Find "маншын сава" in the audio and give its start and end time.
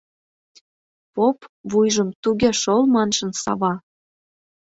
2.93-3.73